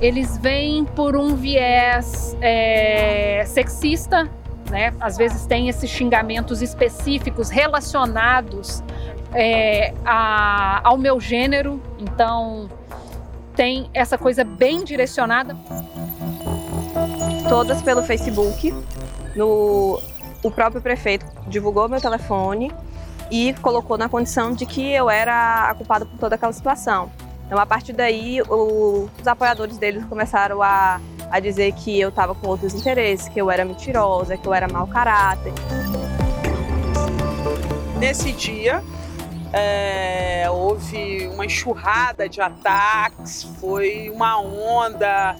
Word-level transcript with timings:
eles 0.00 0.36
vêm 0.38 0.84
por 0.84 1.16
um 1.16 1.34
viés 1.34 2.36
é, 2.40 3.44
sexista, 3.46 4.28
né? 4.70 4.92
Às 5.00 5.16
vezes 5.16 5.46
tem 5.46 5.68
esses 5.68 5.88
xingamentos 5.88 6.60
específicos 6.60 7.48
relacionados 7.48 8.82
é, 9.32 9.94
a, 10.04 10.80
ao 10.86 10.98
meu 10.98 11.20
gênero, 11.20 11.80
então 11.98 12.68
tem 13.54 13.90
essa 13.94 14.18
coisa 14.18 14.44
bem 14.44 14.84
direcionada. 14.84 15.56
Todas 17.48 17.80
pelo 17.82 18.02
Facebook. 18.02 18.74
No, 19.34 20.00
o 20.42 20.50
próprio 20.50 20.80
prefeito 20.80 21.26
divulgou 21.46 21.88
meu 21.88 22.00
telefone 22.00 22.72
e 23.30 23.52
colocou 23.54 23.98
na 23.98 24.08
condição 24.08 24.52
de 24.52 24.64
que 24.64 24.92
eu 24.92 25.10
era 25.10 25.70
a 25.70 25.74
culpada 25.74 26.06
por 26.06 26.18
toda 26.18 26.34
aquela 26.36 26.52
situação. 26.52 27.10
Então, 27.46 27.58
a 27.58 27.66
partir 27.66 27.92
daí, 27.92 28.42
o, 28.42 29.08
os 29.20 29.26
apoiadores 29.26 29.78
deles 29.78 30.04
começaram 30.06 30.60
a, 30.62 31.00
a 31.30 31.40
dizer 31.40 31.72
que 31.72 31.98
eu 31.98 32.08
estava 32.08 32.34
com 32.34 32.48
outros 32.48 32.74
interesses, 32.74 33.28
que 33.28 33.40
eu 33.40 33.50
era 33.50 33.64
mentirosa, 33.64 34.36
que 34.36 34.46
eu 34.46 34.52
era 34.52 34.66
mau 34.66 34.86
caráter. 34.88 35.52
Nesse 37.98 38.32
dia, 38.32 38.82
é, 39.52 40.50
houve 40.50 41.28
uma 41.28 41.46
enxurrada 41.46 42.28
de 42.28 42.40
ataques, 42.40 43.44
foi 43.60 44.10
uma 44.10 44.40
onda, 44.40 45.36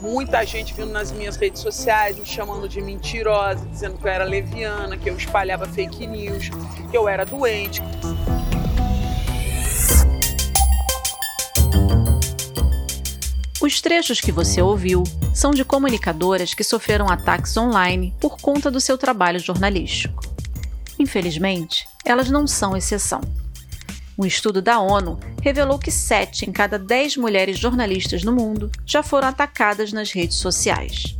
muita 0.00 0.44
gente 0.44 0.74
vindo 0.74 0.92
nas 0.92 1.10
minhas 1.10 1.36
redes 1.36 1.62
sociais 1.62 2.18
me 2.18 2.26
chamando 2.26 2.68
de 2.68 2.82
mentirosa, 2.82 3.66
dizendo 3.66 3.96
que 3.96 4.06
eu 4.06 4.10
era 4.10 4.24
leviana, 4.24 4.96
que 4.96 5.08
eu 5.08 5.16
espalhava 5.16 5.66
fake 5.66 6.06
news, 6.06 6.50
que 6.90 6.96
eu 6.96 7.08
era 7.08 7.24
doente. 7.24 7.82
Os 13.66 13.80
trechos 13.80 14.20
que 14.20 14.30
você 14.30 14.62
ouviu 14.62 15.02
são 15.34 15.50
de 15.50 15.64
comunicadoras 15.64 16.54
que 16.54 16.62
sofreram 16.62 17.08
ataques 17.08 17.56
online 17.56 18.14
por 18.20 18.40
conta 18.40 18.70
do 18.70 18.80
seu 18.80 18.96
trabalho 18.96 19.40
jornalístico. 19.40 20.22
Infelizmente, 20.96 21.84
elas 22.04 22.30
não 22.30 22.46
são 22.46 22.76
exceção. 22.76 23.20
Um 24.16 24.24
estudo 24.24 24.62
da 24.62 24.78
ONU 24.78 25.18
revelou 25.42 25.80
que 25.80 25.90
7 25.90 26.48
em 26.48 26.52
cada 26.52 26.78
10 26.78 27.16
mulheres 27.16 27.58
jornalistas 27.58 28.22
no 28.22 28.32
mundo 28.32 28.70
já 28.86 29.02
foram 29.02 29.26
atacadas 29.26 29.92
nas 29.92 30.12
redes 30.12 30.36
sociais. 30.36 31.16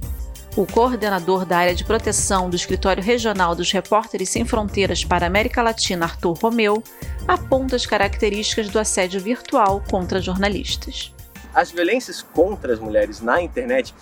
O 0.57 0.65
coordenador 0.65 1.45
da 1.45 1.59
área 1.59 1.75
de 1.75 1.85
proteção 1.85 2.49
do 2.49 2.55
Escritório 2.55 3.03
Regional 3.03 3.57
dos 3.57 3.73
Repórteres 3.73 4.29
Sem 4.29 4.45
Fronteiras 4.45 5.05
para 5.05 5.27
a 5.27 5.29
América 5.29 5.63
Latina, 5.63 6.05
Arthur 6.05 6.39
Romeu, 6.39 6.81
aponta 7.27 7.75
as 7.75 7.85
características 7.85 8.69
do 8.69 8.79
assédio 8.79 9.21
virtual 9.21 9.83
contra 9.91 10.23
jornalistas. 10.23 11.16
As 11.57 11.71
violências 11.71 12.21
contra 12.21 12.75
as 12.75 12.79
mulheres 12.79 13.23
na 13.23 13.41
internet, 13.41 13.95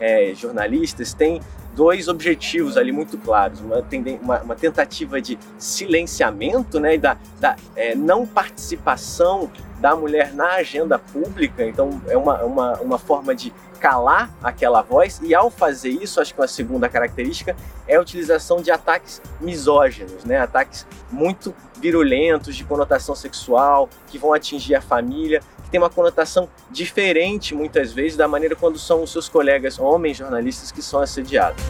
é, 0.00 0.32
jornalistas, 0.34 1.12
têm 1.12 1.42
dois 1.74 2.08
objetivos 2.08 2.78
ali 2.78 2.90
muito 2.90 3.18
claros. 3.18 3.60
Uma, 3.60 3.84
uma, 4.22 4.40
uma 4.40 4.56
tentativa 4.56 5.20
de 5.20 5.38
silenciamento 5.58 6.80
né, 6.80 6.94
e 6.94 6.98
da, 6.98 7.18
da 7.38 7.54
é, 7.76 7.94
não 7.94 8.26
participação 8.26 9.50
da 9.78 9.94
mulher 9.94 10.32
na 10.32 10.54
agenda 10.54 10.98
pública, 10.98 11.66
então 11.66 12.00
é 12.08 12.16
uma, 12.16 12.42
uma, 12.44 12.72
uma 12.80 12.98
forma 12.98 13.34
de 13.34 13.52
calar 13.82 14.32
aquela 14.40 14.80
voz, 14.80 15.20
e 15.20 15.34
ao 15.34 15.50
fazer 15.50 15.90
isso, 15.90 16.20
acho 16.20 16.32
que 16.32 16.40
uma 16.40 16.46
segunda 16.46 16.88
característica 16.88 17.56
é 17.88 17.96
a 17.96 18.00
utilização 18.00 18.62
de 18.62 18.70
ataques 18.70 19.20
misóginos, 19.40 20.24
né? 20.24 20.38
ataques 20.38 20.86
muito 21.10 21.52
virulentos, 21.80 22.54
de 22.54 22.62
conotação 22.62 23.16
sexual, 23.16 23.88
que 24.06 24.18
vão 24.18 24.32
atingir 24.32 24.76
a 24.76 24.80
família 24.80 25.42
tem 25.72 25.80
uma 25.80 25.88
conotação 25.88 26.50
diferente 26.70 27.54
muitas 27.54 27.94
vezes 27.94 28.14
da 28.14 28.28
maneira 28.28 28.54
quando 28.54 28.78
são 28.78 29.02
os 29.02 29.10
seus 29.10 29.26
colegas 29.26 29.78
homens 29.78 30.18
jornalistas 30.18 30.70
que 30.70 30.82
são 30.82 31.00
assediados. 31.00 31.64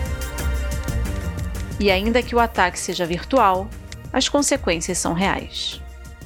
E 1.78 1.88
ainda 1.88 2.20
que 2.20 2.34
o 2.34 2.40
ataque 2.40 2.80
seja 2.80 3.06
virtual, 3.06 3.68
as 4.12 4.28
consequências 4.28 4.98
são 4.98 5.12
reais. 5.12 5.80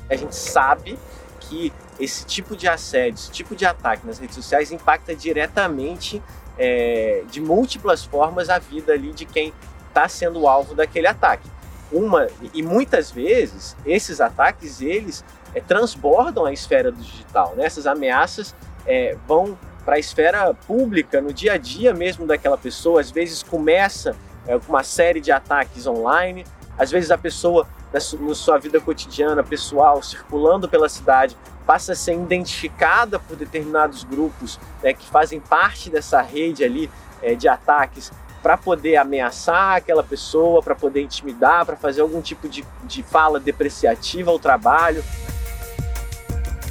A 0.08 0.16
gente 0.16 0.34
sabe 0.34 0.98
que 1.38 1.70
esse 1.98 2.24
tipo 2.24 2.56
de 2.56 2.68
assédio, 2.68 3.14
esse 3.14 3.30
tipo 3.30 3.54
de 3.54 3.64
ataque 3.64 4.06
nas 4.06 4.18
redes 4.18 4.34
sociais 4.34 4.70
impacta 4.70 5.14
diretamente 5.14 6.22
é, 6.58 7.22
de 7.30 7.40
múltiplas 7.40 8.04
formas 8.04 8.48
a 8.48 8.58
vida 8.58 8.92
ali 8.92 9.12
de 9.12 9.24
quem 9.24 9.52
está 9.88 10.08
sendo 10.08 10.46
alvo 10.46 10.74
daquele 10.74 11.06
ataque. 11.06 11.48
Uma 11.92 12.26
e 12.52 12.62
muitas 12.62 13.10
vezes 13.10 13.76
esses 13.86 14.20
ataques 14.20 14.80
eles 14.80 15.24
é, 15.54 15.60
transbordam 15.60 16.44
a 16.44 16.52
esfera 16.52 16.90
do 16.90 17.00
digital. 17.00 17.54
Né? 17.56 17.64
Essas 17.64 17.86
ameaças 17.86 18.54
é, 18.86 19.16
vão 19.26 19.56
para 19.84 19.96
a 19.96 19.98
esfera 19.98 20.52
pública, 20.52 21.20
no 21.20 21.32
dia 21.32 21.52
a 21.52 21.56
dia 21.56 21.94
mesmo 21.94 22.26
daquela 22.26 22.58
pessoa. 22.58 23.00
Às 23.00 23.10
vezes 23.10 23.42
começa 23.42 24.16
é, 24.46 24.58
uma 24.68 24.82
série 24.82 25.20
de 25.20 25.30
ataques 25.30 25.86
online, 25.86 26.44
às 26.76 26.90
vezes 26.90 27.10
a 27.10 27.16
pessoa, 27.16 27.66
na 27.92 28.34
sua 28.34 28.58
vida 28.58 28.80
cotidiana, 28.80 29.42
pessoal, 29.42 30.02
circulando 30.02 30.68
pela 30.68 30.88
cidade, 30.88 31.36
passa 31.66 31.92
a 31.92 31.96
ser 31.96 32.14
identificada 32.14 33.18
por 33.18 33.36
determinados 33.36 34.04
grupos 34.04 34.58
né, 34.82 34.92
que 34.92 35.08
fazem 35.08 35.40
parte 35.40 35.90
dessa 35.90 36.20
rede 36.20 36.62
ali 36.62 36.90
é, 37.22 37.34
de 37.34 37.48
ataques 37.48 38.12
para 38.42 38.56
poder 38.56 38.96
ameaçar 38.96 39.76
aquela 39.76 40.04
pessoa, 40.04 40.62
para 40.62 40.74
poder 40.74 41.02
intimidar, 41.02 41.66
para 41.66 41.76
fazer 41.76 42.00
algum 42.00 42.20
tipo 42.20 42.48
de, 42.48 42.64
de 42.84 43.02
fala 43.02 43.40
depreciativa 43.40 44.30
ao 44.30 44.38
trabalho. 44.38 45.02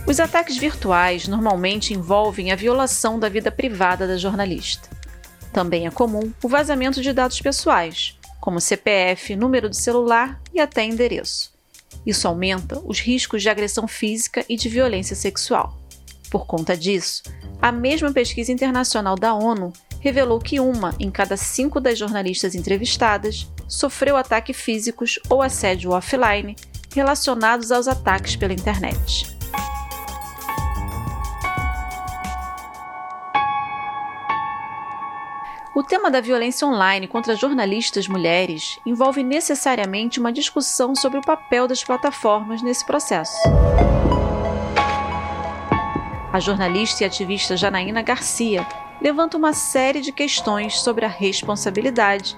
Os 0.08 0.20
ataques 0.20 0.56
virtuais 0.56 1.28
normalmente 1.28 1.94
envolvem 1.94 2.52
a 2.52 2.56
violação 2.56 3.20
da 3.20 3.28
vida 3.28 3.52
privada 3.52 4.08
da 4.08 4.16
jornalista. 4.16 4.88
Também 5.52 5.88
é 5.88 5.92
comum 5.92 6.32
o 6.44 6.48
vazamento 6.48 7.02
de 7.02 7.12
dados 7.12 7.42
pessoais, 7.42 8.15
como 8.40 8.62
CPF, 8.62 9.36
número 9.36 9.70
de 9.70 9.78
celular 9.78 10.42
e 10.54 10.60
até 10.60 10.84
endereço. 10.84 11.54
Isso 12.06 12.28
aumenta 12.28 12.80
os 12.86 13.00
riscos 13.00 13.42
de 13.42 13.50
agressão 13.50 13.88
física 13.88 14.46
e 14.48 14.56
de 14.56 14.70
violência 14.70 15.16
sexual. 15.16 15.78
Por 16.30 16.46
conta 16.46 16.76
disso, 16.76 17.24
a 17.62 17.72
mesma 17.72 18.12
pesquisa 18.12 18.52
internacional 18.52 19.16
da 19.16 19.34
ONU 19.34 19.72
revelou 20.00 20.40
que 20.40 20.60
uma 20.60 20.96
em 21.00 21.10
cada 21.10 21.36
cinco 21.36 21.80
das 21.80 21.98
jornalistas 21.98 22.54
entrevistadas 22.54 23.48
sofreu 23.68 24.16
ataques 24.16 24.56
físicos 24.56 25.20
ou 25.30 25.42
assédio 25.42 25.92
offline 25.92 26.56
relacionados 26.94 27.72
aos 27.72 27.88
ataques 27.88 28.36
pela 28.36 28.54
internet. 28.54 29.35
Tema 36.06 36.12
da 36.12 36.22
violência 36.22 36.68
online 36.68 37.08
contra 37.08 37.36
jornalistas 37.36 38.08
mulheres 38.08 38.78
envolve 38.86 39.24
necessariamente 39.24 40.20
uma 40.20 40.32
discussão 40.32 40.94
sobre 40.94 41.18
o 41.18 41.22
papel 41.22 41.68
das 41.68 41.84
plataformas 41.84 42.62
nesse 42.62 42.86
processo. 42.86 43.36
A 46.32 46.40
jornalista 46.40 47.04
e 47.04 47.08
ativista 47.08 47.58
Janaína 47.58 48.04
Garcia 48.04 48.68
levanta 49.02 49.36
uma 49.36 49.52
série 49.52 50.00
de 50.00 50.12
questões 50.12 50.80
sobre 50.80 51.06
a 51.06 51.08
responsabilidade 51.08 52.36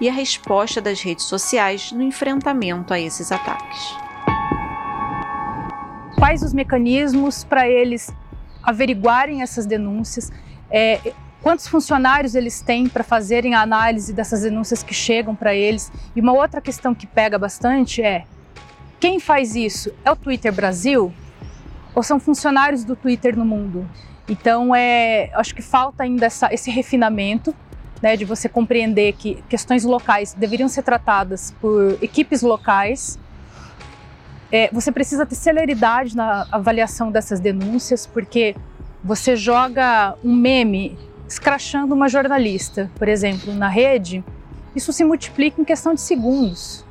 e 0.00 0.08
a 0.08 0.12
resposta 0.12 0.80
das 0.80 1.00
redes 1.00 1.24
sociais 1.24 1.90
no 1.90 2.04
enfrentamento 2.04 2.94
a 2.94 3.00
esses 3.00 3.32
ataques. 3.32 3.96
Quais 6.16 6.44
os 6.44 6.52
mecanismos 6.52 7.42
para 7.42 7.68
eles 7.68 8.14
averiguarem 8.62 9.42
essas 9.42 9.66
denúncias? 9.66 10.30
É, 10.70 11.12
quantos 11.42 11.66
funcionários 11.68 12.34
eles 12.34 12.60
têm 12.60 12.88
para 12.88 13.04
fazerem 13.04 13.54
a 13.54 13.62
análise 13.62 14.12
dessas 14.12 14.42
denúncias 14.42 14.82
que 14.82 14.94
chegam 14.94 15.34
para 15.34 15.54
eles. 15.54 15.90
E 16.14 16.20
uma 16.20 16.32
outra 16.32 16.60
questão 16.60 16.94
que 16.94 17.06
pega 17.06 17.38
bastante 17.38 18.02
é: 18.02 18.24
quem 19.00 19.20
faz 19.20 19.54
isso? 19.54 19.92
É 20.04 20.10
o 20.10 20.16
Twitter 20.16 20.52
Brasil 20.52 21.12
ou 21.94 22.02
são 22.02 22.20
funcionários 22.20 22.84
do 22.84 22.94
Twitter 22.94 23.36
no 23.36 23.44
mundo? 23.44 23.88
Então, 24.28 24.74
é, 24.74 25.30
acho 25.34 25.54
que 25.54 25.62
falta 25.62 26.02
ainda 26.02 26.26
essa, 26.26 26.52
esse 26.52 26.70
refinamento 26.70 27.54
né, 28.02 28.16
de 28.16 28.24
você 28.24 28.48
compreender 28.48 29.14
que 29.14 29.42
questões 29.48 29.84
locais 29.84 30.34
deveriam 30.34 30.68
ser 30.68 30.82
tratadas 30.82 31.54
por 31.60 31.98
equipes 32.02 32.42
locais. 32.42 33.18
É, 34.52 34.68
você 34.72 34.92
precisa 34.92 35.26
ter 35.26 35.34
celeridade 35.34 36.16
na 36.16 36.46
avaliação 36.52 37.10
dessas 37.10 37.40
denúncias, 37.40 38.06
porque 38.06 38.54
você 39.02 39.36
joga 39.36 40.14
um 40.22 40.34
meme 40.34 40.98
escrachando 41.28 41.94
uma 41.94 42.08
jornalista, 42.08 42.90
por 42.96 43.06
exemplo, 43.06 43.54
na 43.54 43.68
rede, 43.68 44.24
isso 44.74 44.92
se 44.92 45.04
multiplica 45.04 45.60
em 45.60 45.64
questão 45.64 45.94
de 45.94 46.00
segundos. 46.00 46.84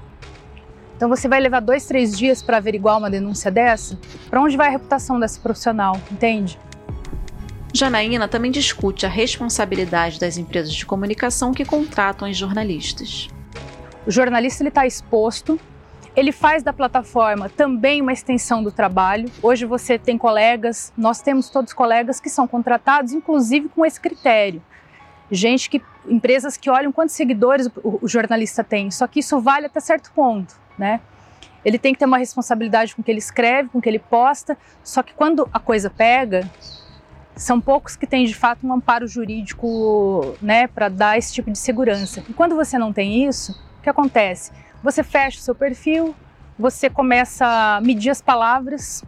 Então 0.96 1.10
você 1.10 1.28
vai 1.28 1.40
levar 1.40 1.60
dois, 1.60 1.86
três 1.86 2.18
dias 2.18 2.42
para 2.42 2.58
averiguar 2.58 2.98
uma 2.98 3.10
denúncia 3.10 3.52
dessa? 3.52 3.98
Para 4.30 4.42
onde 4.42 4.58
vai 4.58 4.68
a 4.68 4.72
reputação 4.72 5.20
desse 5.20 5.40
profissional, 5.40 6.00
entende? 6.12 6.60
Janaína 7.74 8.28
também 8.28 8.50
discute 8.50 9.06
a 9.06 9.10
responsabilidade 9.10 10.20
das 10.20 10.38
empresas 10.38 10.74
de 10.74 10.86
comunicação 10.86 11.52
que 11.52 11.66
contratam 11.66 12.30
os 12.30 12.36
jornalistas. 12.36 13.30
O 14.06 14.12
jornalista 14.12 14.68
está 14.68 14.88
exposto, 14.88 15.60
Ele 16.18 16.32
faz 16.32 16.64
da 16.64 16.74
plataforma 16.74 17.48
também 17.48 18.02
uma 18.02 18.12
extensão 18.12 18.64
do 18.64 18.72
trabalho. 18.72 19.30
Hoje 19.40 19.68
você 19.68 20.00
tem 20.00 20.18
colegas, 20.18 20.92
nós 20.98 21.22
temos 21.22 21.48
todos 21.48 21.74
colegas 21.74 22.20
que 22.20 22.28
são 22.28 22.48
contratados, 22.48 23.14
inclusive 23.14 23.70
com 23.70 23.86
esse 23.86 24.02
critério. 24.02 24.60
Gente 25.30 25.70
que 25.70 25.80
empresas 26.08 26.58
que 26.58 26.72
olham 26.72 26.92
quantos 26.92 27.14
seguidores 27.14 27.68
o, 27.84 28.00
o 28.02 28.08
jornalista 28.08 28.64
tem. 28.64 28.90
Só 28.90 29.06
que 29.06 29.20
isso 29.20 29.40
vale 29.40 29.68
até 29.68 29.80
certo 29.80 30.12
ponto, 30.12 30.56
né? 30.76 31.02
Ele 31.64 31.78
tem 31.78 31.94
que 31.94 32.00
ter 32.00 32.06
uma 32.06 32.18
responsabilidade 32.18 32.96
com 32.96 33.04
o 33.04 33.06
que 33.06 33.12
ele 33.12 33.20
escreve, 33.20 33.70
com 33.70 33.78
o 33.78 33.82
que 33.82 33.88
ele 33.88 34.00
posta. 34.00 34.58
Só 34.84 35.04
que 35.04 35.14
quando 35.14 35.48
a 35.54 35.60
coisa 35.60 35.88
pega, 35.88 36.50
são 37.36 37.62
poucos 37.62 37.96
que 37.96 38.08
têm 38.08 38.26
de 38.26 38.34
fato 38.34 38.66
um 38.66 38.74
amparo 38.74 39.08
jurídico, 39.08 40.36
né, 40.42 40.66
para 40.66 40.90
dar 40.90 41.16
esse 41.16 41.32
tipo 41.32 41.52
de 41.52 41.60
segurança. 41.60 42.24
E 42.28 42.34
quando 42.34 42.56
você 42.56 42.76
não 42.76 42.92
tem 42.92 43.28
isso, 43.28 43.52
o 43.78 43.84
que 43.84 43.90
acontece? 43.90 44.52
Você 44.84 45.04
fecha 45.04 45.40
o 45.40 45.42
seu 45.42 45.56
perfil, 45.56 46.16
você 46.58 46.90
começa 46.90 47.46
a 47.46 47.82
medir 47.82 48.10
as 48.10 48.22
palavras. 48.22 49.04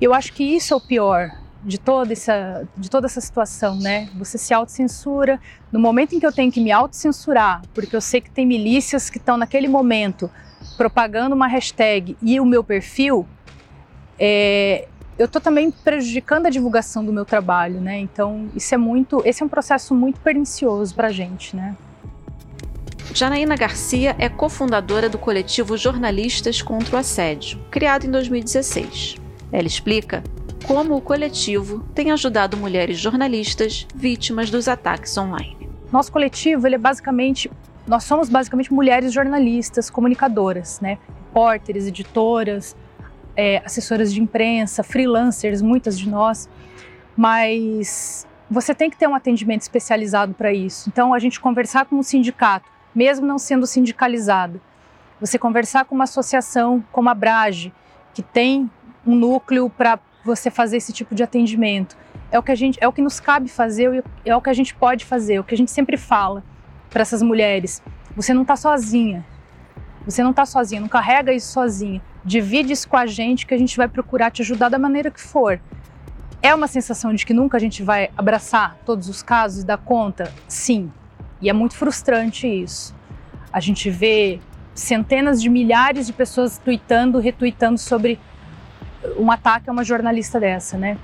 Eu 0.00 0.14
acho 0.14 0.32
que 0.32 0.44
isso 0.44 0.74
é 0.74 0.76
o 0.76 0.80
pior 0.80 1.30
de 1.64 1.78
toda 1.78 2.12
essa, 2.12 2.66
de 2.76 2.88
toda 2.88 3.06
essa 3.06 3.20
situação, 3.20 3.76
né? 3.76 4.08
Você 4.16 4.38
se 4.38 4.54
autocensura. 4.54 5.40
No 5.72 5.80
momento 5.80 6.14
em 6.14 6.20
que 6.20 6.26
eu 6.26 6.32
tenho 6.32 6.52
que 6.52 6.60
me 6.60 6.70
autocensurar, 6.70 7.62
porque 7.74 7.96
eu 7.96 8.00
sei 8.00 8.20
que 8.20 8.30
tem 8.30 8.46
milícias 8.46 9.10
que 9.10 9.18
estão 9.18 9.36
naquele 9.36 9.66
momento 9.66 10.30
propagando 10.76 11.34
uma 11.34 11.48
hashtag 11.48 12.16
e 12.22 12.38
o 12.38 12.44
meu 12.44 12.62
perfil, 12.62 13.26
é, 14.18 14.86
eu 15.18 15.26
estou 15.26 15.40
também 15.40 15.70
prejudicando 15.70 16.46
a 16.46 16.50
divulgação 16.50 17.04
do 17.04 17.12
meu 17.12 17.24
trabalho, 17.24 17.80
né? 17.80 17.98
Então, 17.98 18.48
isso 18.54 18.74
é 18.74 18.78
muito, 18.78 19.22
esse 19.24 19.42
é 19.42 19.46
um 19.46 19.48
processo 19.48 19.94
muito 19.94 20.20
pernicioso 20.20 20.94
para 20.94 21.08
a 21.08 21.12
gente, 21.12 21.56
né? 21.56 21.74
Janaína 23.14 23.56
Garcia 23.56 24.14
é 24.18 24.28
cofundadora 24.28 25.08
do 25.08 25.18
coletivo 25.18 25.76
Jornalistas 25.76 26.60
contra 26.60 26.96
o 26.96 26.98
Assédio, 26.98 27.58
criado 27.70 28.06
em 28.06 28.10
2016. 28.10 29.16
Ela 29.50 29.66
explica 29.66 30.22
como 30.66 30.96
o 30.96 31.00
coletivo 31.00 31.80
tem 31.94 32.10
ajudado 32.10 32.56
mulheres 32.56 32.98
jornalistas 32.98 33.86
vítimas 33.94 34.50
dos 34.50 34.68
ataques 34.68 35.16
online. 35.16 35.68
Nosso 35.90 36.10
coletivo, 36.10 36.66
ele 36.66 36.74
é 36.74 36.78
basicamente, 36.78 37.50
nós 37.86 38.04
somos 38.04 38.28
basicamente 38.28 38.72
mulheres 38.72 39.12
jornalistas, 39.12 39.88
comunicadoras, 39.88 40.80
né? 40.80 40.98
Repórteres, 41.26 41.86
editoras, 41.86 42.76
é, 43.36 43.62
assessoras 43.64 44.12
de 44.12 44.20
imprensa, 44.20 44.82
freelancers, 44.82 45.62
muitas 45.62 45.98
de 45.98 46.08
nós, 46.08 46.48
mas 47.16 48.26
você 48.50 48.74
tem 48.74 48.90
que 48.90 48.96
ter 48.96 49.06
um 49.06 49.14
atendimento 49.14 49.62
especializado 49.62 50.34
para 50.34 50.52
isso. 50.52 50.88
Então, 50.88 51.14
a 51.14 51.18
gente 51.18 51.40
conversar 51.40 51.86
com 51.86 51.96
um 51.96 52.02
sindicato, 52.02 52.75
mesmo 52.96 53.26
não 53.26 53.38
sendo 53.38 53.66
sindicalizado. 53.66 54.58
Você 55.20 55.38
conversar 55.38 55.84
com 55.84 55.94
uma 55.94 56.04
associação 56.04 56.82
como 56.90 57.10
a 57.10 57.14
Brage, 57.14 57.70
que 58.14 58.22
tem 58.22 58.70
um 59.06 59.14
núcleo 59.14 59.68
para 59.68 59.98
você 60.24 60.50
fazer 60.50 60.78
esse 60.78 60.94
tipo 60.94 61.14
de 61.14 61.22
atendimento. 61.22 61.94
É 62.32 62.38
o 62.38 62.42
que 62.42 62.50
a 62.50 62.54
gente, 62.54 62.78
é 62.80 62.88
o 62.88 62.92
que 62.92 63.02
nos 63.02 63.20
cabe 63.20 63.50
fazer, 63.50 64.02
é 64.24 64.34
o 64.34 64.40
que 64.40 64.48
a 64.48 64.54
gente 64.54 64.74
pode 64.74 65.04
fazer, 65.04 65.34
é 65.34 65.40
o 65.40 65.44
que 65.44 65.54
a 65.54 65.58
gente 65.58 65.70
sempre 65.70 65.98
fala 65.98 66.42
para 66.88 67.02
essas 67.02 67.22
mulheres. 67.22 67.82
Você 68.16 68.32
não 68.32 68.42
está 68.42 68.56
sozinha. 68.56 69.24
Você 70.06 70.22
não 70.22 70.30
está 70.30 70.46
sozinha, 70.46 70.80
não 70.80 70.88
carrega 70.88 71.34
isso 71.34 71.52
sozinha. 71.52 72.00
Divide 72.24 72.72
isso 72.72 72.88
com 72.88 72.96
a 72.96 73.04
gente 73.04 73.46
que 73.46 73.52
a 73.52 73.58
gente 73.58 73.76
vai 73.76 73.88
procurar 73.88 74.30
te 74.30 74.40
ajudar 74.40 74.70
da 74.70 74.78
maneira 74.78 75.10
que 75.10 75.20
for. 75.20 75.60
É 76.42 76.54
uma 76.54 76.66
sensação 76.66 77.12
de 77.12 77.26
que 77.26 77.34
nunca 77.34 77.58
a 77.58 77.60
gente 77.60 77.82
vai 77.82 78.10
abraçar 78.16 78.78
todos 78.86 79.08
os 79.08 79.22
casos 79.22 79.62
e 79.62 79.66
dar 79.66 79.78
conta? 79.78 80.32
Sim, 80.48 80.90
e 81.40 81.48
é 81.48 81.52
muito 81.52 81.76
frustrante 81.76 82.46
isso. 82.46 82.94
A 83.52 83.60
gente 83.60 83.90
vê 83.90 84.40
centenas 84.74 85.40
de 85.40 85.48
milhares 85.48 86.06
de 86.06 86.12
pessoas 86.12 86.58
tweetando, 86.58 87.18
retweetando 87.18 87.78
sobre 87.78 88.18
um 89.16 89.30
ataque 89.30 89.70
a 89.70 89.72
uma 89.72 89.84
jornalista 89.84 90.38
dessa, 90.38 90.76
né? 90.76 90.98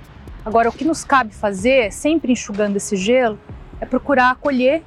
Agora, 0.44 0.68
o 0.68 0.72
que 0.72 0.84
nos 0.84 1.04
cabe 1.04 1.34
fazer, 1.34 1.92
sempre 1.92 2.32
enxugando 2.32 2.76
esse 2.76 2.96
gelo, 2.96 3.38
é 3.80 3.86
procurar 3.86 4.30
acolher 4.30 4.82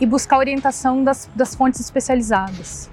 e 0.00 0.06
buscar 0.06 0.38
orientação 0.38 1.04
das, 1.04 1.30
das 1.34 1.54
fontes 1.54 1.80
especializadas. 1.80 2.90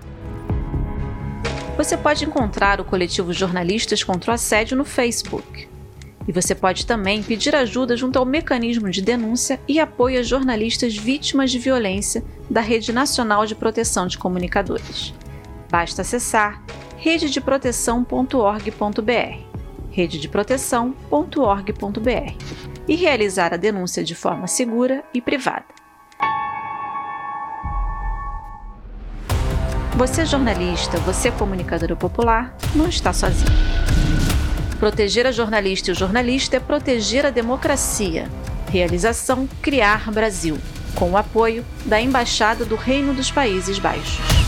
Você 1.78 1.98
pode 1.98 2.26
encontrar 2.26 2.80
o 2.82 2.86
coletivo 2.86 3.34
Jornalistas 3.34 4.04
contra 4.04 4.32
o 4.32 4.34
Assédio 4.34 4.78
no 4.78 4.86
Facebook. 4.86 5.71
E 6.32 6.34
você 6.34 6.56
pode 6.56 6.86
também 6.86 7.22
pedir 7.22 7.54
ajuda 7.54 7.98
junto 7.98 8.18
ao 8.18 8.24
mecanismo 8.24 8.90
de 8.90 9.02
denúncia 9.02 9.60
e 9.68 9.82
apoio 9.82 10.18
a 10.18 10.24
jornalistas 10.24 10.96
vítimas 10.96 11.52
de 11.52 11.60
violência 11.60 12.24
da 12.50 12.62
Rede 12.62 12.94
Nacional 12.94 13.46
de 13.46 13.54
Proteção 13.54 14.08
de 14.08 14.18
Comunicadores. 14.18 15.14
Basta 15.70 16.04
acessar 16.04 16.64
rededeproteção.org.br 16.96 19.52
rededeproteção.org.br 19.92 22.34
e 22.88 22.96
realizar 22.96 23.54
a 23.54 23.58
denúncia 23.58 24.02
de 24.02 24.16
forma 24.16 24.48
segura 24.48 25.04
e 25.14 25.20
privada. 25.20 25.66
Você 29.98 30.26
jornalista, 30.26 30.98
você 31.00 31.30
comunicadora 31.30 31.98
popular, 31.98 32.56
não 32.74 32.88
está 32.88 33.12
sozinho. 33.12 33.52
Proteger 34.82 35.28
a 35.28 35.32
jornalista 35.32 35.92
e 35.92 35.94
o 35.94 35.96
jornalista 35.96 36.58
é 36.58 36.60
proteger 36.60 37.24
a 37.24 37.30
democracia. 37.30 38.28
Realização 38.72 39.48
Criar 39.62 40.10
Brasil, 40.10 40.58
com 40.96 41.12
o 41.12 41.18
apoio 41.18 41.64
da 41.86 42.02
Embaixada 42.02 42.66
do 42.66 42.76
Reino 42.76 43.14
dos 43.14 43.30
Países 43.30 43.78
Baixos. 43.78 44.41